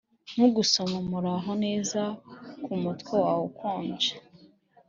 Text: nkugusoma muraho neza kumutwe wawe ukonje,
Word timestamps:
nkugusoma 0.31 0.97
muraho 1.09 1.51
neza 1.63 2.01
kumutwe 2.63 3.13
wawe 3.23 3.41
ukonje, 3.51 4.13